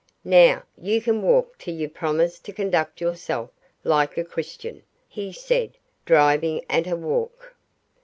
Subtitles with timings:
[0.25, 3.51] "Now, you can walk till you promise to conduct yourself
[3.83, 7.53] like a Christian!" he said, driving at a walk.